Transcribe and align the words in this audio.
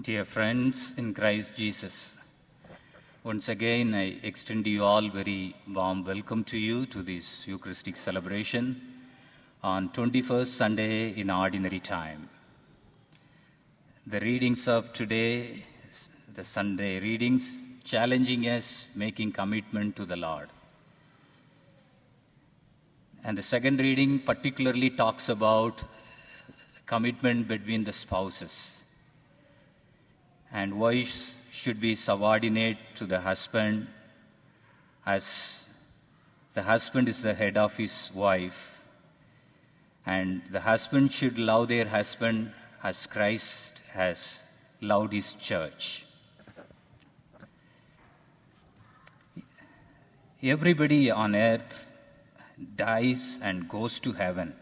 Dear 0.00 0.24
friends 0.24 0.94
in 0.96 1.12
Christ 1.12 1.54
Jesus, 1.54 2.16
once 3.24 3.50
again 3.50 3.94
I 3.94 4.16
extend 4.22 4.66
you 4.66 4.84
all 4.84 5.10
very 5.10 5.54
warm 5.68 6.02
welcome 6.02 6.44
to 6.44 6.56
you 6.56 6.86
to 6.86 7.02
this 7.02 7.46
Eucharistic 7.46 7.98
celebration 7.98 8.80
on 9.62 9.90
21st 9.90 10.46
Sunday 10.46 11.10
in 11.10 11.28
Ordinary 11.28 11.78
Time. 11.78 12.30
The 14.06 14.20
readings 14.20 14.66
of 14.66 14.94
today, 14.94 15.62
the 16.32 16.42
Sunday 16.42 16.98
readings, 16.98 17.54
challenging 17.84 18.48
us 18.48 18.88
making 18.96 19.32
commitment 19.32 19.94
to 19.96 20.06
the 20.06 20.16
Lord. 20.16 20.48
And 23.24 23.36
the 23.36 23.42
second 23.42 23.78
reading 23.78 24.20
particularly 24.20 24.88
talks 24.88 25.28
about 25.28 25.82
commitment 26.86 27.46
between 27.46 27.84
the 27.84 27.92
spouses 27.92 28.81
and 30.52 30.78
wives 30.78 31.38
should 31.50 31.80
be 31.80 31.94
subordinate 31.94 32.78
to 32.94 33.06
the 33.06 33.20
husband 33.20 33.86
as 35.06 35.68
the 36.54 36.62
husband 36.62 37.08
is 37.08 37.22
the 37.22 37.34
head 37.34 37.56
of 37.56 37.76
his 37.76 38.10
wife 38.14 38.72
and 40.04 40.42
the 40.50 40.60
husband 40.60 41.12
should 41.12 41.38
love 41.38 41.68
their 41.68 41.86
husband 41.86 42.52
as 42.82 43.06
Christ 43.06 43.80
has 43.92 44.42
loved 44.80 45.12
his 45.12 45.34
church. 45.34 46.04
Everybody 50.42 51.10
on 51.10 51.36
earth 51.36 51.86
dies 52.76 53.38
and 53.42 53.68
goes 53.68 54.00
to 54.00 54.12
heaven. 54.12 54.54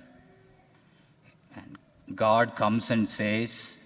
And 1.56 1.78
God 2.14 2.54
comes 2.54 2.90
and 2.90 3.08
says, 3.08 3.78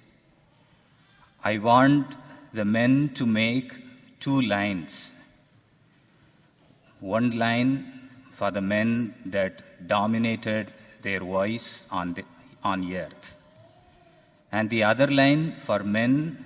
I 1.44 1.58
want 1.58 2.16
the 2.54 2.64
men 2.64 3.10
to 3.14 3.26
make 3.26 3.74
two 4.18 4.40
lines. 4.40 5.12
One 7.00 7.38
line 7.38 8.08
for 8.32 8.50
the 8.50 8.62
men 8.62 9.14
that 9.26 9.86
dominated 9.86 10.72
their 11.02 11.20
voice 11.20 11.86
on, 11.90 12.14
the, 12.14 12.24
on 12.62 12.90
earth, 12.90 13.36
and 14.50 14.70
the 14.70 14.84
other 14.84 15.06
line 15.06 15.56
for 15.58 15.80
men 15.80 16.44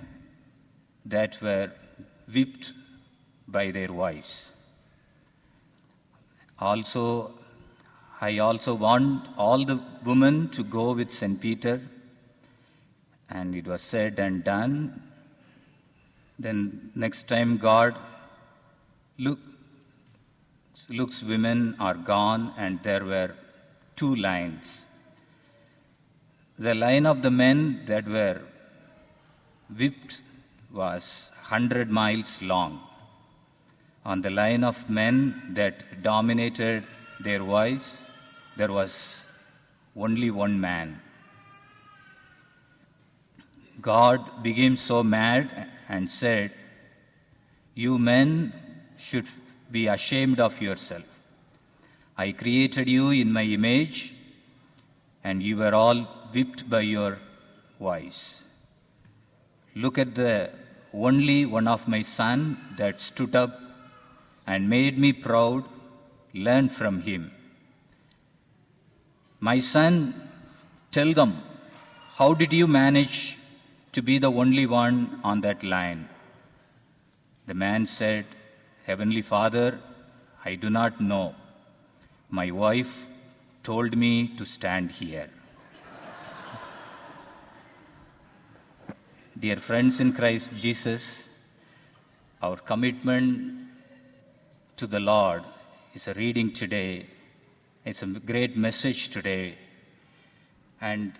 that 1.05 1.41
were 1.41 1.71
whipped 2.33 2.73
by 3.47 3.71
their 3.71 3.93
wives. 3.93 4.51
Also, 6.59 7.31
I 8.19 8.39
also 8.39 8.73
want 8.73 9.29
all 9.37 9.63
the 9.63 9.79
women 10.03 10.49
to 10.49 10.63
go 10.63 10.91
with 10.91 11.13
St. 11.13 11.39
Peter 11.39 11.81
and 13.29 13.55
it 13.55 13.67
was 13.67 13.81
said 13.81 14.19
and 14.19 14.43
done. 14.43 15.01
Then 16.37 16.91
next 16.95 17.27
time 17.27 17.57
God 17.57 17.95
look, 19.17 19.39
looks 20.89 21.21
women 21.23 21.75
are 21.79 21.95
gone 21.95 22.53
and 22.57 22.81
there 22.83 23.05
were 23.05 23.31
two 23.95 24.15
lines. 24.15 24.85
The 26.57 26.73
line 26.73 27.05
of 27.05 27.21
the 27.21 27.31
men 27.31 27.85
that 27.85 28.05
were 28.07 28.41
whipped 29.77 30.21
was 30.71 31.31
100 31.41 31.89
miles 31.89 32.41
long. 32.41 32.81
On 34.05 34.21
the 34.21 34.29
line 34.29 34.63
of 34.63 34.89
men 34.89 35.51
that 35.53 36.01
dominated 36.01 36.83
their 37.19 37.39
voice, 37.39 38.03
there 38.55 38.71
was 38.71 39.25
only 39.95 40.31
one 40.31 40.59
man. 40.59 41.01
God 43.81 44.43
became 44.43 44.75
so 44.75 45.03
mad 45.03 45.67
and 45.87 46.09
said, 46.09 46.51
You 47.75 47.97
men 47.97 48.53
should 48.97 49.27
be 49.71 49.87
ashamed 49.87 50.39
of 50.39 50.61
yourself. 50.61 51.03
I 52.17 52.31
created 52.31 52.89
you 52.89 53.11
in 53.11 53.31
my 53.31 53.43
image, 53.43 54.13
and 55.23 55.41
you 55.41 55.57
were 55.57 55.73
all 55.73 56.01
whipped 56.33 56.69
by 56.69 56.81
your 56.81 57.19
wives. 57.77 58.43
Look 59.75 59.97
at 59.97 60.15
the 60.15 60.49
only 60.93 61.45
one 61.45 61.67
of 61.67 61.87
my 61.87 62.01
son 62.01 62.57
that 62.77 62.99
stood 62.99 63.35
up 63.35 63.59
and 64.45 64.69
made 64.69 64.97
me 64.97 65.13
proud. 65.13 65.63
Learn 66.33 66.69
from 66.69 67.01
him. 67.01 67.31
My 69.39 69.59
son, 69.59 70.13
tell 70.91 71.13
them, 71.13 71.41
how 72.17 72.33
did 72.33 72.51
you 72.51 72.67
manage 72.67 73.38
to 73.99 74.03
be 74.03 74.17
the 74.17 74.31
only 74.31 74.65
one 74.65 75.19
on 75.25 75.41
that 75.41 75.61
line. 75.61 76.07
The 77.47 77.53
man 77.53 77.85
said, 77.85 78.25
Heavenly 78.85 79.21
Father, 79.21 79.77
I 80.45 80.55
do 80.55 80.69
not 80.69 81.01
know. 81.01 81.35
My 82.29 82.49
wife 82.49 83.07
told 83.61 83.97
me 83.97 84.29
to 84.37 84.45
stand 84.45 84.91
here. 84.91 85.29
Dear 89.37 89.57
friends 89.57 89.99
in 89.99 90.13
Christ 90.13 90.49
Jesus, 90.55 91.27
our 92.41 92.55
commitment 92.55 93.67
to 94.77 94.87
the 94.87 95.01
Lord 95.01 95.43
is 95.93 96.07
a 96.07 96.13
reading 96.13 96.53
today. 96.53 97.05
It's 97.83 98.01
a 98.01 98.05
great 98.05 98.55
message 98.55 99.09
today. 99.09 99.57
And 100.79 101.11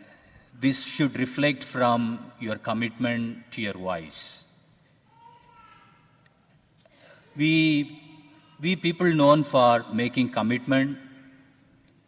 this 0.59 0.85
should 0.85 1.17
reflect 1.17 1.63
from 1.63 2.31
your 2.39 2.57
commitment 2.57 3.51
to 3.51 3.61
your 3.61 3.77
wives. 3.77 4.43
We, 7.35 8.01
we 8.59 8.75
people 8.75 9.13
known 9.13 9.43
for 9.43 9.85
making 9.93 10.29
commitment, 10.29 10.97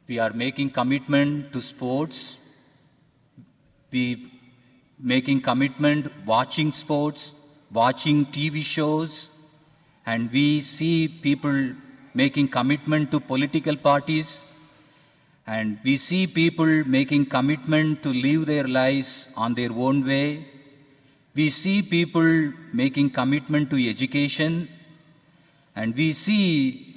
we 0.08 0.20
are 0.20 0.34
making 0.34 0.72
commitment 0.72 1.54
to 1.54 1.62
sports, 1.62 2.38
we 3.92 4.32
making 5.00 5.42
commitment 5.42 6.12
watching 6.26 6.72
sports, 6.74 7.34
watching 7.72 8.26
TV 8.26 8.62
shows, 8.62 9.30
and 10.06 10.30
we 10.32 10.60
see 10.60 11.08
people 11.08 11.74
making 12.14 12.50
commitment 12.50 13.12
to 13.12 13.20
political 13.22 13.78
parties 13.78 14.44
and 15.48 15.80
we 15.84 15.96
see 15.96 16.28
people 16.28 16.84
making 16.86 17.26
commitment 17.26 18.04
to 18.04 18.14
live 18.14 18.46
their 18.46 18.68
lives 18.68 19.28
on 19.36 19.54
their 19.54 19.72
own 19.72 20.06
way. 20.06 20.46
We 21.34 21.50
see 21.50 21.82
people 21.82 22.54
making 22.74 23.10
commitment 23.12 23.70
to 23.72 23.90
education. 23.90 24.70
And 25.76 25.96
we 25.96 26.14
see 26.14 26.96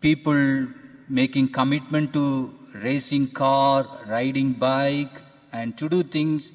people 0.00 0.68
making 1.08 1.48
commitment 1.48 2.12
to 2.12 2.54
racing 2.74 3.28
car, 3.30 3.86
riding 4.06 4.52
bike, 4.52 5.20
and 5.52 5.76
to 5.78 5.88
do 5.88 6.02
things, 6.02 6.52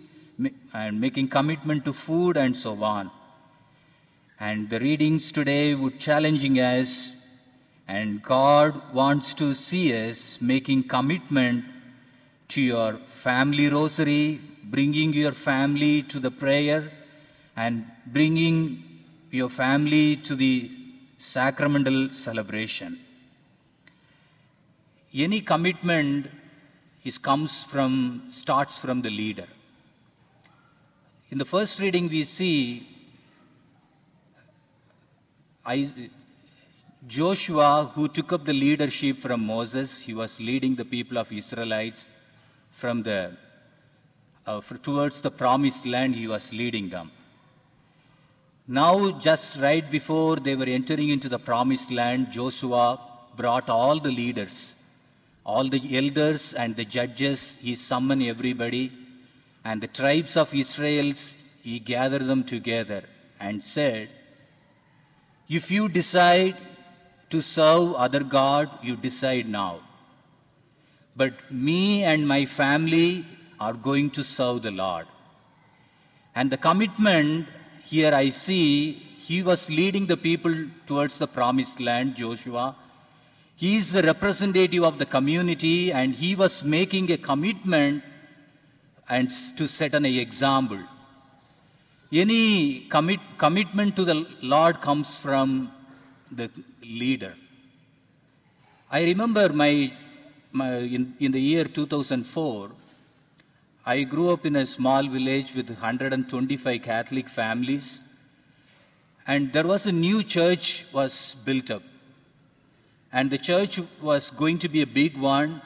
and 0.74 1.00
making 1.00 1.28
commitment 1.28 1.86
to 1.86 1.94
food 1.94 2.38
and 2.38 2.56
so 2.56 2.84
on. 2.84 3.12
And 4.40 4.70
the 4.70 4.80
readings 4.80 5.32
today 5.32 5.76
would 5.76 6.00
challenging 6.00 6.60
us 6.60 7.17
and 7.88 8.22
God 8.22 8.94
wants 8.94 9.34
to 9.36 9.54
see 9.54 9.94
us 10.10 10.42
making 10.42 10.84
commitment 10.84 11.66
to 12.50 12.62
your 12.62 12.94
family 13.06 13.70
rosary, 13.70 14.42
bringing 14.64 15.14
your 15.14 15.32
family 15.32 16.02
to 16.04 16.20
the 16.20 16.32
prayer, 16.32 16.92
and 17.56 17.86
bringing 18.06 18.84
your 19.32 19.50
family 19.50 20.18
to 20.18 20.36
the 20.36 20.72
sacramental 21.18 22.10
celebration. 22.12 23.00
Any 25.14 25.42
commitment 25.42 26.30
is 27.04 27.18
comes 27.18 27.64
from 27.64 28.26
starts 28.30 28.78
from 28.78 29.02
the 29.02 29.10
leader. 29.10 29.48
In 31.30 31.38
the 31.38 31.46
first 31.46 31.80
reading, 31.80 32.10
we 32.10 32.24
see 32.24 32.88
Joshua, 37.06 37.92
who 37.94 38.08
took 38.08 38.34
up 38.34 38.46
the 38.46 38.54
leadership 38.54 39.18
from 39.18 39.46
Moses, 39.46 40.02
he 40.02 40.16
was 40.16 40.42
leading 40.42 40.76
the 40.76 40.86
people 40.86 41.18
of 41.20 41.32
Israelites 41.32 42.08
from 42.72 43.04
the 43.04 43.38
uh, 44.48 44.62
towards 44.82 45.22
the 45.22 45.30
promised 45.30 45.86
land. 45.86 46.16
He 46.16 46.28
was 46.28 46.52
leading 46.52 46.90
them. 46.90 47.12
Now, 48.68 49.12
just 49.12 49.60
right 49.60 49.90
before 49.90 50.38
they 50.38 50.56
were 50.56 50.66
entering 50.66 51.10
into 51.10 51.30
the 51.30 51.40
promised 51.40 51.92
land, 51.92 52.32
Joshua 52.32 53.00
brought 53.36 53.70
all 53.70 54.00
the 54.00 54.12
leaders, 54.12 54.76
all 55.46 55.66
the 55.66 55.98
elders 55.98 56.54
and 56.54 56.76
the 56.76 56.84
judges. 56.84 57.58
He 57.62 57.76
summoned 57.76 58.24
everybody, 58.24 58.92
and 59.64 59.82
the 59.82 59.88
tribes 59.88 60.36
of 60.36 60.54
Israel's. 60.54 61.38
He 61.62 61.80
gathered 61.80 62.26
them 62.26 62.44
together 62.44 63.04
and 63.40 63.64
said, 63.64 64.10
"If 65.48 65.70
you 65.70 65.88
decide 65.90 66.58
to 67.30 67.42
serve 67.42 67.94
other 67.96 68.24
God, 68.24 68.70
you 68.82 68.96
decide 68.96 69.48
now. 69.48 69.82
But 71.16 71.34
me 71.52 72.04
and 72.04 72.28
my 72.28 72.46
family 72.46 73.26
are 73.60 73.74
going 73.74 74.12
to 74.12 74.24
serve 74.24 74.62
the 74.62 74.72
Lord. 74.72 75.08
And 76.36 76.52
the 76.52 76.58
commitment 76.58 77.48
here 77.84 78.14
I 78.14 78.30
see, 78.30 78.94
he 79.18 79.42
was 79.42 79.70
leading 79.70 80.06
the 80.06 80.18
people 80.18 80.54
towards 80.86 81.18
the 81.20 81.28
promised 81.28 81.80
land, 81.80 82.16
Joshua. 82.16 82.76
He 83.56 83.78
is 83.78 83.94
the 83.94 84.04
representative 84.04 84.84
of 84.84 85.00
the 85.00 85.06
community 85.06 85.92
and 85.92 86.14
he 86.14 86.36
was 86.36 86.64
making 86.64 87.12
a 87.12 87.18
commitment 87.18 88.04
and 89.10 89.30
to 89.58 89.68
set 89.68 89.96
an 89.96 90.06
example. 90.06 90.80
Any 92.12 92.82
commit, 92.82 93.20
commitment 93.38 93.96
to 93.96 94.06
the 94.06 94.28
Lord 94.42 94.82
comes 94.82 95.18
from 95.18 95.72
the 96.32 96.52
leader. 96.88 97.36
I 98.90 99.04
remember 99.04 99.50
my, 99.50 99.92
my 100.52 100.78
in, 100.78 101.16
in 101.20 101.32
the 101.32 101.42
year 101.42 101.66
2004, 101.66 102.72
I 103.86 104.04
grew 104.04 104.32
up 104.32 104.46
in 104.46 104.56
a 104.58 104.66
small 104.66 105.08
village 105.08 105.54
with 105.54 105.70
125 105.70 106.82
Catholic 106.82 107.30
families, 107.30 108.02
and 109.26 109.52
there 109.54 109.66
was 109.66 109.88
a 109.88 109.92
new 109.92 110.24
church 110.24 110.86
was 110.94 111.36
built 111.46 111.72
up, 111.72 111.84
and 113.12 113.30
the 113.30 113.38
church 113.38 113.80
was 114.02 114.32
going 114.32 114.58
to 114.60 114.70
be 114.70 114.82
a 114.82 114.88
big 114.88 115.18
one, 115.18 115.62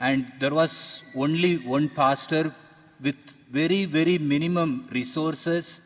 and 0.00 0.30
there 0.40 0.54
was 0.54 1.02
only 1.14 1.58
one 1.58 1.88
pastor 1.88 2.54
with 3.00 3.16
very, 3.50 3.84
very 3.84 4.18
minimum 4.18 4.88
resources. 4.90 5.82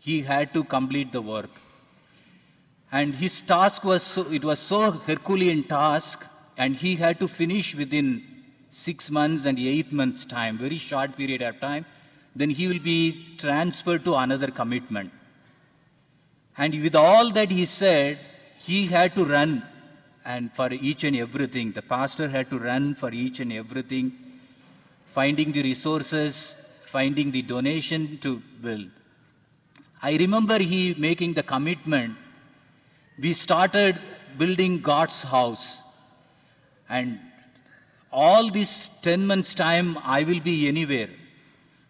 He 0.00 0.22
had 0.22 0.52
to 0.54 0.64
complete 0.64 1.12
the 1.12 1.22
work. 1.22 1.50
And 2.92 3.14
his 3.14 3.40
task 3.40 3.84
was 3.84 4.02
so, 4.02 4.30
it 4.32 4.44
was 4.44 4.58
so 4.58 4.92
Herculean 4.92 5.64
task, 5.64 6.24
and 6.56 6.76
he 6.76 6.96
had 6.96 7.18
to 7.20 7.28
finish 7.28 7.74
within 7.74 8.22
six 8.70 9.10
months 9.10 9.44
and 9.46 9.58
eight 9.58 9.92
months' 9.92 10.24
time, 10.24 10.58
very 10.58 10.78
short 10.78 11.16
period 11.16 11.42
of 11.42 11.60
time. 11.60 11.86
Then 12.36 12.50
he 12.50 12.66
will 12.66 12.80
be 12.80 13.36
transferred 13.38 14.04
to 14.04 14.14
another 14.16 14.50
commitment. 14.50 15.12
And 16.56 16.82
with 16.82 16.94
all 16.94 17.30
that 17.32 17.50
he 17.50 17.64
said, 17.66 18.18
he 18.58 18.86
had 18.86 19.14
to 19.16 19.24
run 19.24 19.62
and 20.24 20.52
for 20.52 20.72
each 20.72 21.04
and 21.04 21.16
everything. 21.16 21.72
The 21.72 21.82
pastor 21.82 22.28
had 22.28 22.50
to 22.50 22.58
run 22.58 22.94
for 22.94 23.10
each 23.12 23.40
and 23.40 23.52
everything, 23.52 24.12
finding 25.06 25.52
the 25.52 25.62
resources, 25.62 26.54
finding 26.84 27.30
the 27.30 27.42
donation 27.42 28.18
to 28.18 28.42
build. 28.62 28.90
I 30.02 30.16
remember 30.16 30.58
he 30.58 30.94
making 30.94 31.34
the 31.34 31.42
commitment. 31.42 32.16
We 33.18 33.32
started 33.32 34.00
building 34.36 34.80
God's 34.80 35.22
house. 35.22 35.80
And 36.88 37.20
all 38.10 38.50
this 38.50 38.88
10 39.02 39.26
months' 39.26 39.54
time, 39.54 39.98
I 40.02 40.24
will 40.24 40.40
be 40.40 40.68
anywhere. 40.68 41.10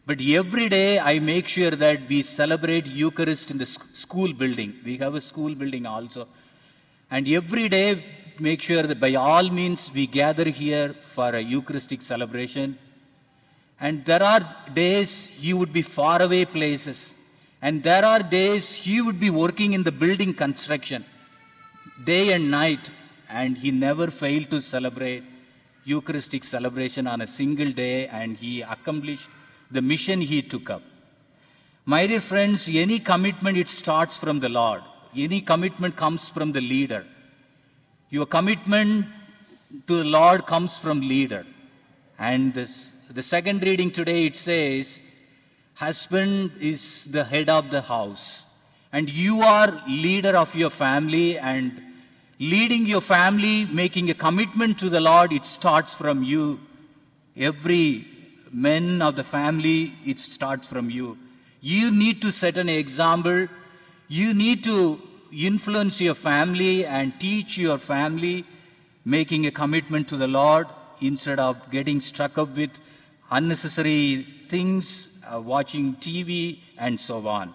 But 0.07 0.21
every 0.21 0.69
day, 0.69 0.99
I 0.99 1.19
make 1.19 1.49
sure 1.49 1.71
that 1.71 2.09
we 2.09 2.21
celebrate 2.23 2.87
Eucharist 2.87 3.51
in 3.51 3.59
the 3.59 3.65
school 3.67 4.33
building. 4.35 4.75
We 4.85 4.99
have 4.99 5.15
a 5.15 5.21
school 5.21 5.55
building 5.55 5.87
also. 5.87 6.29
And 7.11 7.27
every 7.29 7.69
day, 7.69 8.05
make 8.39 8.61
sure 8.61 8.83
that 8.83 9.01
by 9.01 9.15
all 9.15 9.49
means 9.49 9.91
we 9.93 10.07
gather 10.07 10.49
here 10.49 10.93
for 10.93 11.31
a 11.31 11.41
Eucharistic 11.41 12.03
celebration. 12.03 12.79
And 13.81 14.05
there 14.05 14.23
are 14.23 14.41
days 14.75 15.27
he 15.27 15.55
would 15.55 15.73
be 15.73 15.83
far 15.83 16.21
away 16.21 16.45
places. 16.45 17.15
And 17.63 17.83
there 17.83 18.05
are 18.05 18.21
days 18.21 18.75
he 18.75 19.01
would 19.01 19.19
be 19.19 19.31
working 19.31 19.73
in 19.73 19.85
the 19.85 19.93
building 19.93 20.35
construction, 20.35 21.05
day 22.03 22.33
and 22.33 22.51
night. 22.51 22.91
And 23.29 23.57
he 23.57 23.71
never 23.71 24.09
failed 24.09 24.51
to 24.51 24.61
celebrate 24.61 25.25
Eucharistic 25.85 26.45
celebration 26.45 27.07
on 27.07 27.21
a 27.21 27.27
single 27.27 27.71
day. 27.71 28.07
And 28.09 28.37
he 28.37 28.63
accomplished 28.63 29.31
the 29.71 29.83
mission 29.83 30.21
he 30.21 30.43
took 30.43 30.71
up. 30.71 30.83
My 31.85 32.07
dear 32.07 32.21
friends, 32.21 32.71
any 32.73 32.99
commitment, 32.99 33.59
it 33.59 33.69
starts 33.69 34.17
from 34.17 34.41
the 34.41 34.49
Lord. 34.49 34.83
Any 35.17 35.41
commitment 35.41 35.97
comes 35.97 36.29
from 36.29 36.53
the 36.53 36.61
leader. 36.61 37.05
Your 38.11 38.27
commitment 38.27 39.07
to 39.87 39.99
the 39.99 40.05
Lord 40.05 40.47
comes 40.47 40.79
from 40.79 41.01
leader. 41.01 41.45
And 42.19 42.55
this, 42.55 42.95
the 43.11 43.23
second 43.23 43.63
reading 43.63 43.91
today 43.91 44.27
it 44.27 44.37
says, 44.37 45.01
husband 45.75 46.53
is 46.61 47.05
the 47.07 47.25
head 47.25 47.49
of 47.49 47.71
the 47.71 47.83
house. 47.83 48.47
And 48.95 49.11
you 49.11 49.43
are 49.43 49.83
leader 49.89 50.37
of 50.37 50.55
your 50.55 50.71
family 50.71 51.37
and 51.37 51.83
leading 52.39 52.87
your 52.87 53.01
family, 53.01 53.65
making 53.65 54.09
a 54.09 54.15
commitment 54.15 54.79
to 54.79 54.89
the 54.89 55.01
Lord, 55.01 55.33
it 55.33 55.45
starts 55.45 55.97
from 55.97 56.23
you. 56.23 56.61
Every 57.37 58.07
men 58.53 59.03
of 59.03 59.17
the 59.17 59.25
family, 59.25 59.95
it 60.07 60.21
starts 60.21 60.69
from 60.69 60.91
you. 60.91 61.19
You 61.61 61.91
need 61.91 62.23
to 62.23 62.31
set 62.31 62.57
an 62.57 62.69
example. 62.69 63.49
You 64.07 64.33
need 64.33 64.63
to 64.63 65.03
influence 65.33 66.01
your 66.01 66.15
family 66.15 66.87
and 66.87 67.19
teach 67.19 67.59
your 67.59 67.79
family, 67.79 68.45
making 69.05 69.45
a 69.47 69.51
commitment 69.51 70.07
to 70.11 70.17
the 70.17 70.29
Lord 70.29 70.69
instead 71.01 71.41
of 71.41 71.69
getting 71.73 72.01
struck 72.01 72.39
up 72.39 72.57
with 72.57 72.79
unnecessary 73.33 74.25
things, 74.49 75.19
uh, 75.29 75.41
watching 75.41 75.97
TV, 75.97 76.61
and 76.79 77.01
so 77.01 77.27
on. 77.27 77.55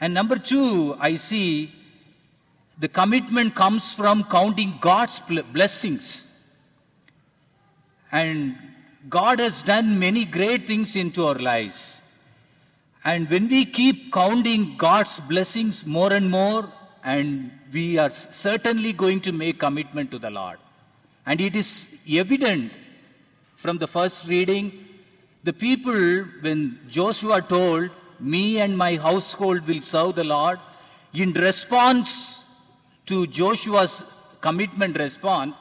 And 0.00 0.12
number 0.12 0.36
two, 0.36 0.96
I 1.00 1.14
see 1.14 1.72
the 2.78 2.88
commitment 2.88 3.54
comes 3.54 3.92
from 3.92 4.24
counting 4.24 4.78
God's 4.80 5.20
blessings. 5.20 6.26
And 8.12 8.56
God 9.08 9.40
has 9.40 9.62
done 9.62 9.98
many 9.98 10.24
great 10.24 10.66
things 10.66 10.96
into 10.96 11.26
our 11.26 11.34
lives. 11.34 12.02
And 13.04 13.30
when 13.30 13.48
we 13.48 13.64
keep 13.64 14.12
counting 14.12 14.76
God's 14.76 15.20
blessings 15.20 15.86
more 15.86 16.12
and 16.12 16.30
more, 16.30 16.70
and 17.04 17.52
we 17.72 17.98
are 17.98 18.10
certainly 18.10 18.92
going 18.92 19.20
to 19.20 19.32
make 19.32 19.60
commitment 19.60 20.10
to 20.10 20.18
the 20.18 20.30
Lord. 20.30 20.58
And 21.24 21.40
it 21.40 21.56
is 21.56 21.98
evident 22.10 22.72
from 23.56 23.78
the 23.78 23.86
first 23.86 24.26
reading, 24.26 24.84
the 25.44 25.52
people, 25.52 26.24
when 26.40 26.80
Joshua 26.88 27.40
told, 27.40 27.90
Me 28.20 28.60
and 28.60 28.76
my 28.76 28.96
household 28.96 29.66
will 29.66 29.80
serve 29.80 30.14
the 30.14 30.24
Lord, 30.24 30.58
in 31.12 31.32
response 31.32 32.44
to 33.06 33.26
Joshua's 33.26 34.04
commitment 34.40 34.98
response, 34.98 35.56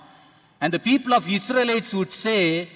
and 0.62 0.74
the 0.74 0.80
people 0.80 1.14
of 1.14 1.30
Israelites 1.30 1.94
would 1.94 2.12
say, 2.12 2.70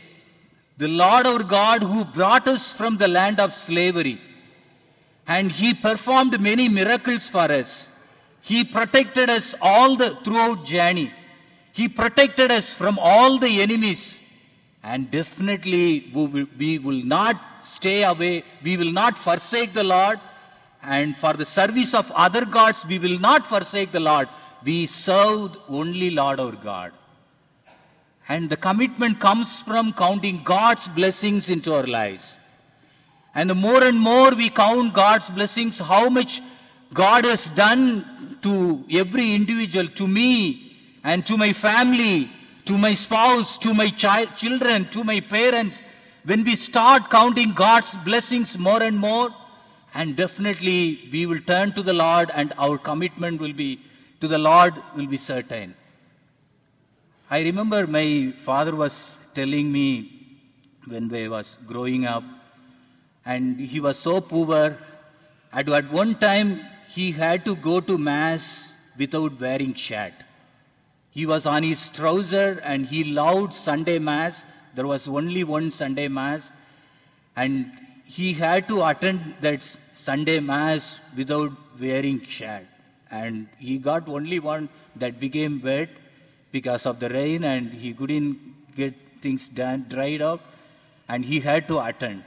The 0.78 0.88
Lord 0.88 1.26
our 1.26 1.44
God 1.44 1.84
who 1.84 2.06
brought 2.06 2.48
us 2.48 2.72
from 2.72 2.98
the 2.98 3.08
land 3.08 3.40
of 3.40 3.54
slavery, 3.54 4.22
and 5.28 5.52
he 5.52 5.74
performed 5.74 6.40
many 6.42 6.70
miracles 6.70 7.30
for 7.30 7.52
us. 7.52 7.90
He 8.42 8.64
protected 8.64 9.30
us 9.30 9.56
all 9.62 9.96
the 9.96 10.16
throughout 10.24 10.66
journey. 10.66 11.14
He 11.72 11.88
protected 11.88 12.52
us 12.52 12.74
from 12.74 12.98
all 13.00 13.38
the 13.38 13.62
enemies. 13.62 14.22
And 14.82 15.12
definitely 15.12 16.10
we 16.14 16.26
will, 16.26 16.48
we 16.58 16.80
will 16.80 17.04
not 17.04 17.36
stay 17.62 18.04
away. 18.04 18.44
We 18.64 18.78
will 18.78 18.92
not 18.92 19.18
forsake 19.18 19.74
the 19.74 19.84
Lord. 19.84 20.20
And 20.82 21.16
for 21.18 21.34
the 21.34 21.46
service 21.46 21.94
of 21.94 22.12
other 22.12 22.46
gods, 22.46 22.86
we 22.86 23.00
will 23.00 23.20
not 23.20 23.46
forsake 23.46 23.92
the 23.92 24.00
Lord. 24.00 24.30
We 24.64 24.86
serve 24.86 25.58
only 25.68 26.12
Lord 26.12 26.40
our 26.40 26.52
God. 26.52 26.92
And 28.28 28.50
the 28.50 28.58
commitment 28.58 29.20
comes 29.20 29.62
from 29.62 29.92
counting 29.94 30.44
God's 30.44 30.88
blessings 30.88 31.50
into 31.50 31.74
our 31.74 31.88
lives. 31.88 32.40
And 33.34 33.50
the 33.50 33.56
more 33.56 33.84
and 33.84 34.00
more 34.00 34.32
we 34.36 34.50
count 34.50 34.94
God's 34.94 35.30
blessings, 35.30 35.80
how 35.80 36.10
much 36.10 36.42
God 36.94 37.26
has 37.26 37.50
done 37.50 38.38
to 38.42 38.84
every 38.92 39.34
individual, 39.34 39.88
to 39.88 40.08
me 40.08 40.78
and 41.04 41.26
to 41.26 41.38
my 41.38 41.54
family, 41.54 42.30
to 42.66 42.78
my 42.78 42.94
spouse, 42.94 43.58
to 43.60 43.74
my 43.74 43.90
child, 43.90 44.36
children, 44.36 44.90
to 44.90 45.04
my 45.04 45.20
parents. 45.20 45.84
When 46.24 46.44
we 46.44 46.56
start 46.56 47.10
counting 47.10 47.54
God's 47.54 47.96
blessings 47.98 48.58
more 48.58 48.84
and 48.84 48.98
more, 48.98 49.30
and 49.94 50.16
definitely 50.16 51.10
we 51.12 51.26
will 51.26 51.40
turn 51.40 51.72
to 51.74 51.82
the 51.82 51.94
Lord 51.94 52.30
and 52.34 52.54
our 52.58 52.78
commitment 52.78 53.40
will 53.40 53.54
be 53.54 53.80
to 54.20 54.28
the 54.28 54.38
Lord 54.38 54.74
will 54.96 55.08
be 55.08 55.18
certain. 55.18 55.76
I 57.30 57.42
remember 57.42 57.88
my 57.88 58.34
father 58.38 58.76
was 58.76 59.18
telling 59.34 59.72
me 59.72 60.12
when 60.86 61.14
I 61.14 61.28
was 61.28 61.58
growing 61.66 62.06
up, 62.06 62.24
and 63.26 63.60
he 63.60 63.80
was 63.80 63.98
so 63.98 64.20
poor. 64.20 64.78
At 65.54 65.92
one 65.92 66.16
time, 66.16 66.66
he 66.90 67.12
had 67.12 67.46
to 67.46 67.56
go 67.56 67.80
to 67.80 67.98
Mass 67.98 68.74
without 68.98 69.40
wearing 69.40 69.74
shirt. 69.74 70.14
He 71.12 71.26
was 71.26 71.46
on 71.46 71.64
his 71.64 71.90
trouser 71.90 72.60
and 72.64 72.86
he 72.86 73.04
loved 73.04 73.54
Sunday 73.54 74.00
Mass. 74.00 74.46
There 74.80 74.88
was 74.88 75.10
only 75.10 75.44
one 75.44 75.72
Sunday 75.72 76.08
Mass. 76.08 76.54
And 77.36 77.70
he 78.06 78.32
had 78.32 78.70
to 78.70 78.82
attend 78.90 79.36
that 79.42 79.62
Sunday 79.62 80.40
Mass 80.40 81.02
without 81.18 81.52
wearing 81.78 82.24
shirt. 82.24 82.66
And 83.12 83.50
he 83.58 83.78
got 83.78 84.08
only 84.08 84.40
one 84.40 84.70
that 84.96 85.20
became 85.20 85.62
wet 85.62 85.90
because 86.54 86.86
of 86.86 87.02
the 87.02 87.10
rain 87.10 87.44
and 87.44 87.74
he 87.74 87.94
couldn't 87.94 88.38
get 88.78 88.94
things 89.22 89.50
done, 89.50 89.86
dried 89.90 90.22
up. 90.22 90.40
And 91.10 91.26
he 91.26 91.42
had 91.42 91.68
to 91.68 91.82
attend. 91.82 92.24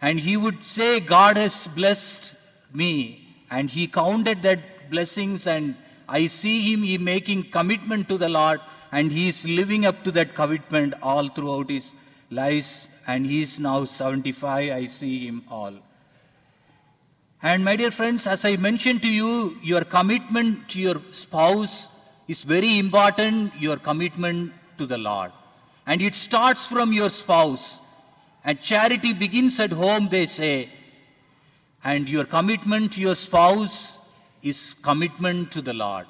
And 0.00 0.18
he 0.18 0.38
would 0.38 0.62
say, 0.62 1.00
God 1.00 1.36
has 1.36 1.66
blessed 1.66 2.34
me. 2.72 3.28
And 3.50 3.68
he 3.68 3.88
counted 3.88 4.40
that 4.40 4.90
blessings 4.90 5.46
and 5.46 5.74
I 6.08 6.28
see 6.28 6.72
him 6.72 6.82
he 6.82 6.96
making 6.96 7.50
commitment 7.50 8.08
to 8.08 8.16
the 8.16 8.30
Lord 8.30 8.60
and 8.96 9.10
he 9.10 9.24
is 9.28 9.38
living 9.60 9.84
up 9.90 10.02
to 10.06 10.10
that 10.16 10.34
commitment 10.40 10.94
all 11.12 11.28
throughout 11.36 11.70
his 11.76 11.86
life. 12.42 12.72
and 13.12 13.26
he 13.30 13.38
is 13.46 13.52
now 13.64 13.78
75 13.84 14.70
I 14.74 14.86
see 14.86 15.26
him 15.26 15.38
all. 15.56 15.74
And 17.50 17.64
my 17.68 17.74
dear 17.80 17.90
friends, 17.90 18.26
as 18.34 18.44
I 18.50 18.52
mentioned 18.66 19.02
to 19.02 19.10
you, 19.16 19.58
your 19.62 19.82
commitment 19.96 20.70
to 20.70 20.80
your 20.80 21.02
spouse 21.10 21.74
is 22.34 22.42
very 22.42 22.78
important, 22.78 23.52
your 23.66 23.76
commitment 23.88 24.54
to 24.78 24.86
the 24.86 24.96
Lord. 24.96 25.32
And 25.86 26.00
it 26.00 26.14
starts 26.14 26.64
from 26.64 26.94
your 27.00 27.10
spouse. 27.10 27.80
And 28.44 28.60
charity 28.70 29.12
begins 29.12 29.60
at 29.60 29.72
home, 29.72 30.08
they 30.08 30.24
say. 30.24 30.70
And 31.92 32.08
your 32.08 32.24
commitment 32.24 32.92
to 32.94 33.02
your 33.02 33.14
spouse 33.14 33.98
is 34.42 34.74
commitment 34.88 35.52
to 35.52 35.60
the 35.60 35.74
Lord. 35.74 36.06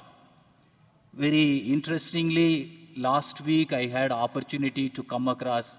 Very 1.17 1.59
interestingly, 1.59 2.89
last 2.97 3.39
week 3.39 3.71
I 3.71 3.85
had 3.85 4.11
opportunity 4.11 4.89
to 4.89 5.01
come 5.01 5.29
across 5.29 5.77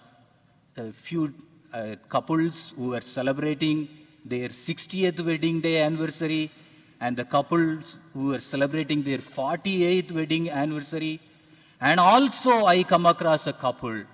a 0.78 0.92
few 0.92 1.34
uh, 1.74 1.96
couples 2.08 2.72
who 2.74 2.88
were 2.88 3.02
celebrating 3.02 3.86
their 4.24 4.48
60th 4.48 5.20
wedding 5.20 5.60
day 5.60 5.82
anniversary 5.82 6.50
and 7.02 7.18
the 7.18 7.26
couples 7.26 7.98
who 8.14 8.28
were 8.28 8.38
celebrating 8.38 9.02
their 9.02 9.18
48th 9.18 10.12
wedding 10.12 10.48
anniversary. 10.48 11.20
And 11.82 12.00
also 12.00 12.64
I 12.64 12.82
come 12.82 13.04
across 13.04 13.46
a 13.46 13.52
couple 13.52 14.04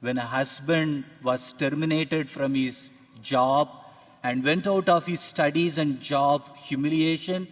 when 0.00 0.18
a 0.18 0.26
husband 0.26 1.04
was 1.22 1.52
terminated 1.52 2.28
from 2.28 2.54
his 2.54 2.90
job 3.22 3.70
and 4.22 4.44
went 4.44 4.66
out 4.66 4.90
of 4.90 5.06
his 5.06 5.20
studies 5.20 5.78
and 5.78 6.00
job 6.00 6.54
humiliation. 6.58 7.48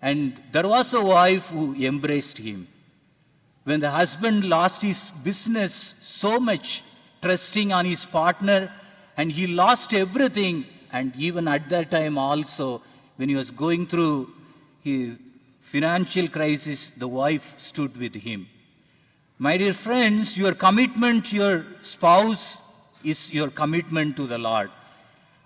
And 0.00 0.40
there 0.52 0.68
was 0.68 0.94
a 0.94 1.02
wife 1.02 1.48
who 1.48 1.74
embraced 1.74 2.38
him. 2.38 2.68
When 3.64 3.80
the 3.80 3.90
husband 3.90 4.44
lost 4.44 4.82
his 4.82 5.10
business 5.10 5.94
so 6.02 6.38
much, 6.40 6.82
trusting 7.20 7.72
on 7.72 7.84
his 7.84 8.06
partner, 8.06 8.72
and 9.16 9.32
he 9.32 9.46
lost 9.48 9.92
everything, 9.92 10.64
and 10.92 11.14
even 11.16 11.48
at 11.48 11.68
that 11.68 11.90
time 11.90 12.16
also, 12.16 12.82
when 13.16 13.28
he 13.28 13.34
was 13.34 13.50
going 13.50 13.86
through 13.86 14.32
his 14.82 15.16
financial 15.60 16.28
crisis, 16.28 16.90
the 16.90 17.08
wife 17.08 17.58
stood 17.58 17.96
with 17.96 18.14
him. 18.14 18.48
My 19.38 19.56
dear 19.56 19.72
friends, 19.72 20.38
your 20.38 20.54
commitment 20.54 21.26
to 21.26 21.36
your 21.36 21.66
spouse 21.82 22.62
is 23.04 23.32
your 23.32 23.50
commitment 23.50 24.16
to 24.16 24.26
the 24.26 24.38
Lord. 24.38 24.70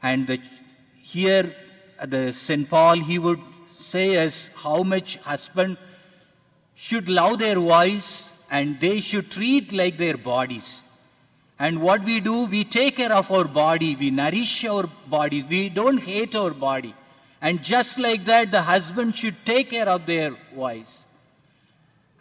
And 0.02 0.26
the, 0.26 0.38
here, 1.02 1.54
the 2.06 2.32
St. 2.32 2.68
Paul, 2.68 2.96
he 3.00 3.18
would 3.18 3.40
say 3.92 4.16
as 4.16 4.50
how 4.62 4.82
much 4.82 5.16
husband 5.30 5.76
should 6.74 7.08
love 7.08 7.38
their 7.38 7.60
wives 7.60 8.08
and 8.50 8.80
they 8.80 9.00
should 9.00 9.30
treat 9.30 9.72
like 9.72 9.96
their 9.96 10.16
bodies. 10.16 10.82
And 11.58 11.80
what 11.80 12.02
we 12.04 12.18
do, 12.18 12.46
we 12.46 12.64
take 12.64 12.96
care 12.96 13.12
of 13.12 13.30
our 13.30 13.44
body, 13.44 13.94
we 13.94 14.10
nourish 14.10 14.64
our 14.64 14.88
body, 15.06 15.42
we 15.42 15.68
don't 15.68 15.98
hate 15.98 16.34
our 16.34 16.50
body. 16.50 16.94
And 17.40 17.62
just 17.62 17.98
like 17.98 18.24
that, 18.24 18.50
the 18.50 18.62
husband 18.62 19.16
should 19.16 19.44
take 19.44 19.70
care 19.70 19.88
of 19.88 20.06
their 20.06 20.30
wives. 20.52 21.06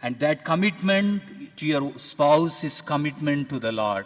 And 0.03 0.19
that 0.19 0.43
commitment 0.43 1.57
to 1.57 1.65
your 1.65 1.97
spouse 1.97 2.63
is 2.63 2.81
commitment 2.81 3.49
to 3.49 3.59
the 3.59 3.71
Lord. 3.71 4.05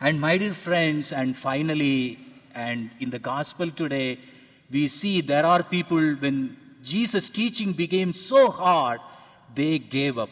And 0.00 0.20
my 0.20 0.36
dear 0.36 0.52
friends, 0.52 1.12
and 1.12 1.36
finally, 1.36 2.18
and 2.54 2.90
in 3.00 3.10
the 3.10 3.18
gospel 3.18 3.70
today, 3.70 4.18
we 4.70 4.88
see 4.88 5.20
there 5.20 5.46
are 5.46 5.62
people 5.62 6.14
when 6.24 6.56
Jesus' 6.84 7.30
teaching 7.30 7.72
became 7.72 8.12
so 8.12 8.50
hard, 8.50 9.00
they 9.54 9.78
gave 9.78 10.18
up. 10.18 10.30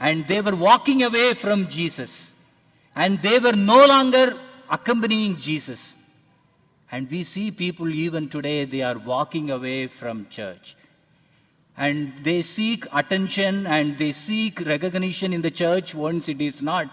And 0.00 0.26
they 0.28 0.40
were 0.40 0.54
walking 0.54 1.02
away 1.02 1.34
from 1.34 1.68
Jesus. 1.68 2.32
And 2.94 3.20
they 3.20 3.38
were 3.38 3.52
no 3.52 3.86
longer 3.86 4.36
accompanying 4.70 5.36
Jesus. 5.36 5.96
And 6.90 7.10
we 7.10 7.22
see 7.22 7.50
people 7.50 7.88
even 7.88 8.28
today, 8.28 8.64
they 8.64 8.82
are 8.82 8.98
walking 8.98 9.50
away 9.50 9.88
from 9.88 10.28
church. 10.28 10.76
And 11.76 12.12
they 12.22 12.42
seek 12.42 12.86
attention 12.92 13.66
and 13.66 13.98
they 13.98 14.12
seek 14.12 14.60
recognition 14.60 15.32
in 15.32 15.42
the 15.42 15.50
church 15.50 15.94
once 15.94 16.28
it 16.28 16.40
is 16.40 16.62
not. 16.62 16.88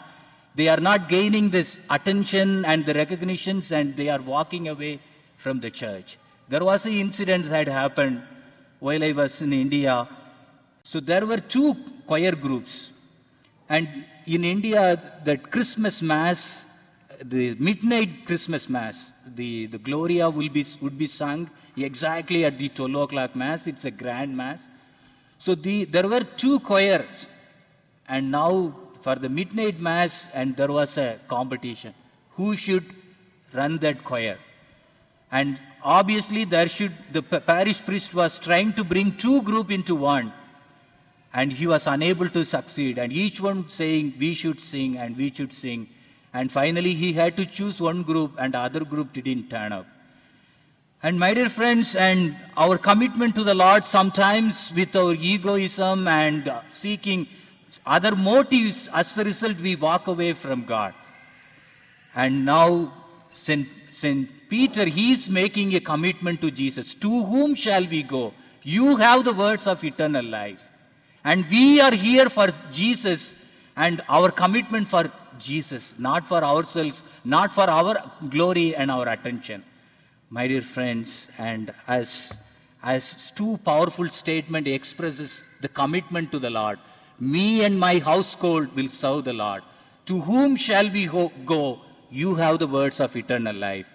They 0.53 0.67
are 0.69 0.79
not 0.79 1.09
gaining 1.09 1.49
this 1.49 1.79
attention 1.89 2.65
and 2.65 2.85
the 2.85 2.93
recognitions 2.93 3.71
and 3.71 3.95
they 3.95 4.09
are 4.09 4.21
walking 4.21 4.67
away 4.67 4.99
from 5.37 5.59
the 5.59 5.71
church. 5.71 6.17
There 6.49 6.63
was 6.63 6.85
an 6.85 6.93
incident 6.93 7.49
that 7.49 7.67
happened 7.67 8.21
while 8.79 9.03
I 9.03 9.11
was 9.11 9.41
in 9.41 9.53
India. 9.53 10.07
So 10.83 10.99
there 10.99 11.25
were 11.25 11.37
two 11.37 11.75
choir 12.05 12.33
groups. 12.33 12.91
And 13.69 14.05
in 14.25 14.43
India, 14.43 15.01
that 15.23 15.51
Christmas 15.51 16.01
Mass, 16.01 16.65
the 17.23 17.55
midnight 17.55 18.25
Christmas 18.25 18.69
Mass, 18.69 19.11
the, 19.25 19.67
the 19.67 19.77
Gloria 19.77 20.29
will 20.29 20.49
be, 20.49 20.65
would 20.81 20.97
be 20.97 21.07
sung 21.07 21.49
exactly 21.77 22.45
at 22.45 22.57
the 22.57 22.69
12 22.69 22.95
o'clock 22.95 23.35
Mass. 23.35 23.67
It's 23.67 23.85
a 23.85 23.91
grand 23.91 24.35
Mass. 24.35 24.67
So 25.37 25.55
the, 25.55 25.85
there 25.85 26.07
were 26.07 26.21
two 26.21 26.59
choirs. 26.59 27.27
And 28.07 28.31
now 28.31 28.75
for 29.01 29.15
the 29.15 29.29
midnight 29.29 29.79
Mass, 29.79 30.27
and 30.33 30.55
there 30.55 30.71
was 30.71 30.97
a 30.97 31.19
competition. 31.27 31.93
Who 32.31 32.55
should 32.55 32.85
run 33.53 33.77
that 33.79 34.03
choir? 34.03 34.37
And 35.31 35.59
obviously, 35.85 36.43
there 36.43 36.67
should, 36.67 36.91
the 37.13 37.21
parish 37.21 37.81
priest 37.81 38.13
was 38.13 38.39
trying 38.39 38.73
to 38.73 38.83
bring 38.83 39.15
two 39.15 39.41
group 39.43 39.71
into 39.71 39.95
one 39.95 40.33
and 41.35 41.51
he 41.51 41.67
was 41.67 41.85
unable 41.85 42.29
to 42.29 42.43
succeed. 42.45 42.97
And 42.97 43.11
each 43.11 43.41
one 43.41 43.67
saying, 43.67 44.13
We 44.17 44.33
should 44.33 44.61
sing 44.61 44.97
and 44.97 45.17
we 45.17 45.31
should 45.31 45.51
sing. 45.51 45.87
And 46.33 46.51
finally, 46.51 46.93
he 46.93 47.11
had 47.13 47.35
to 47.37 47.45
choose 47.45 47.81
one 47.81 48.03
group, 48.03 48.33
and 48.37 48.53
the 48.53 48.59
other 48.59 48.83
group 48.83 49.13
didn't 49.13 49.49
turn 49.49 49.71
up. 49.71 49.85
And 51.03 51.19
my 51.19 51.33
dear 51.33 51.49
friends, 51.49 51.95
and 51.95 52.35
our 52.57 52.77
commitment 52.77 53.35
to 53.35 53.43
the 53.43 53.53
Lord 53.53 53.85
sometimes 53.85 54.71
with 54.75 54.95
our 54.95 55.13
egoism 55.13 56.07
and 56.07 56.47
uh, 56.47 56.61
seeking 56.71 57.27
other 57.85 58.15
motives, 58.15 58.89
as 58.93 59.17
a 59.17 59.23
result, 59.23 59.59
we 59.59 59.75
walk 59.75 60.07
away 60.07 60.33
from 60.33 60.63
God. 60.63 60.93
And 62.15 62.45
now, 62.45 62.93
St. 63.33 63.67
St. 63.91 64.29
Peter, 64.49 64.85
he 64.85 65.13
is 65.13 65.29
making 65.29 65.75
a 65.75 65.79
commitment 65.79 66.41
to 66.41 66.51
Jesus. 66.51 66.93
To 66.95 67.23
whom 67.23 67.55
shall 67.55 67.85
we 67.85 68.03
go? 68.03 68.33
You 68.63 68.95
have 68.97 69.23
the 69.23 69.33
words 69.33 69.67
of 69.67 69.83
eternal 69.83 70.25
life. 70.25 70.69
And 71.23 71.45
we 71.49 71.81
are 71.81 71.93
here 71.93 72.29
for 72.29 72.49
Jesus 72.71 73.35
and 73.75 74.01
our 74.09 74.31
commitment 74.31 74.87
for 74.87 75.11
Jesus, 75.39 75.97
not 75.99 76.27
for 76.27 76.43
ourselves, 76.43 77.03
not 77.23 77.51
for 77.51 77.69
our 77.69 78.11
glory 78.29 78.75
and 78.75 78.89
our 78.89 79.07
attention. 79.09 79.63
My 80.29 80.47
dear 80.47 80.61
friends, 80.61 81.29
and 81.37 81.73
as, 81.87 82.37
as 82.83 83.31
two 83.31 83.57
powerful 83.57 84.07
statement 84.09 84.67
expresses 84.67 85.43
the 85.61 85.67
commitment 85.67 86.31
to 86.31 86.39
the 86.39 86.49
Lord, 86.49 86.79
me 87.19 87.63
and 87.63 87.79
my 87.79 87.99
household 87.99 88.75
will 88.75 88.89
serve 88.89 89.25
the 89.25 89.33
Lord. 89.33 89.63
To 90.07 90.21
whom 90.21 90.55
shall 90.55 90.89
we 90.89 91.07
go? 91.07 91.81
You 92.11 92.35
have 92.35 92.59
the 92.59 92.67
words 92.67 92.99
of 92.99 93.15
eternal 93.15 93.55
life. 93.55 93.87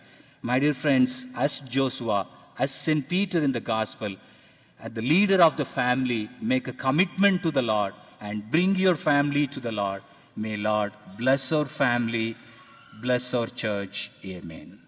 My 0.42 0.58
dear 0.58 0.72
friends, 0.72 1.26
as 1.36 1.60
Joshua, 1.60 2.26
as 2.58 2.70
St. 2.70 3.06
Peter 3.08 3.40
in 3.40 3.52
the 3.52 3.60
gospel, 3.60 4.16
as 4.80 4.92
the 4.92 5.02
leader 5.02 5.42
of 5.42 5.56
the 5.56 5.64
family, 5.64 6.30
make 6.40 6.66
a 6.68 6.72
commitment 6.72 7.42
to 7.42 7.50
the 7.50 7.62
Lord 7.62 7.92
and 8.20 8.50
bring 8.50 8.74
your 8.76 8.96
family 8.96 9.46
to 9.48 9.60
the 9.60 9.72
Lord. 9.72 10.02
May 10.36 10.56
Lord 10.56 10.92
bless 11.18 11.52
our 11.52 11.66
family, 11.66 12.36
bless 13.02 13.34
our 13.34 13.48
church. 13.48 14.10
Amen. 14.24 14.78